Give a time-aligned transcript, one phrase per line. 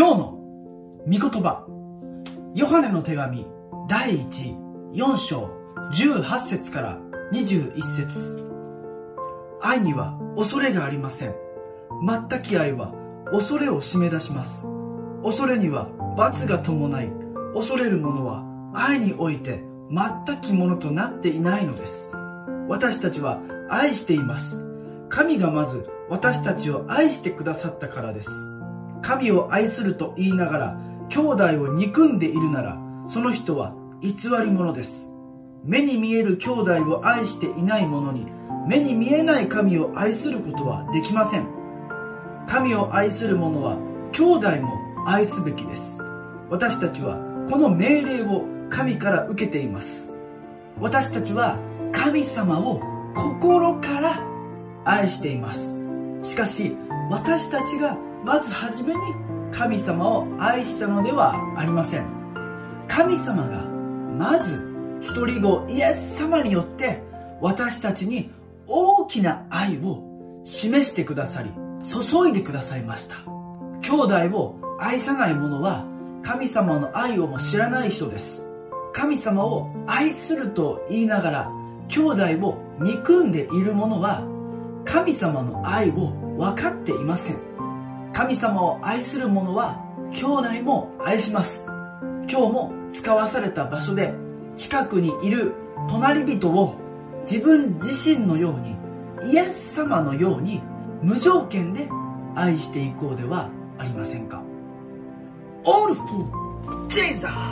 [0.00, 0.30] 今日の
[1.04, 1.66] 御言葉
[2.54, 3.46] ヨハネの手紙
[3.86, 4.18] 第
[4.94, 5.50] 14章
[5.92, 6.98] 18節から
[7.34, 8.42] 21節。
[9.60, 11.34] 愛には恐れがありません。
[12.30, 12.94] 全き愛は
[13.30, 14.66] 恐れを締め出します。
[15.22, 17.12] 恐れには罰が伴い
[17.52, 18.42] 恐れる者は
[18.72, 22.10] 愛において全きものとなっていないのです。
[22.68, 24.64] 私たちは愛しています。
[25.10, 28.59] 神がまず私たちを愛してくださったからです。
[29.02, 30.78] 神を愛すると言いながら
[31.08, 35.12] 兄弟を憎んでいるならその人は偽り者です。
[35.64, 38.26] 目に見える兄弟を愛していない者に
[38.66, 41.46] 目に見えない神を愛することはできません。
[42.46, 43.76] 神を愛する者は
[44.12, 44.74] 兄弟も
[45.06, 46.02] 愛すべきです。
[46.48, 47.16] 私たちは
[47.50, 50.12] この命令を神から受けています。
[50.78, 51.58] 私たちは
[51.92, 52.80] 神様を
[53.14, 54.22] 心から
[54.84, 55.78] 愛しています。
[56.22, 56.76] しかし
[57.10, 59.00] 私たちがまず初めに
[59.52, 62.06] 神様を愛したのではありません。
[62.88, 63.64] 神様が
[64.18, 64.60] まず
[65.00, 67.02] 一人子イエス様によって
[67.40, 68.30] 私たちに
[68.66, 71.50] 大きな愛を示してくださり
[71.84, 73.16] 注いでくださいました。
[73.80, 75.86] 兄弟を愛さない者は
[76.22, 78.48] 神様の愛をも知らない人です。
[78.92, 81.50] 神様を愛すると言いながら
[81.88, 84.26] 兄弟を憎んでいる者は
[84.84, 87.49] 神様の愛を分かっていません。
[88.12, 94.14] 神様を愛する者は兄弟も愛します今日も使わされた場所で
[94.56, 95.54] 近くにいる
[95.88, 96.76] 隣人を
[97.22, 98.76] 自分自身のように
[99.32, 100.62] イエス様のように
[101.02, 101.88] 無条件で
[102.34, 104.42] 愛していこうではありませんか
[105.64, 107.49] All for Jesus!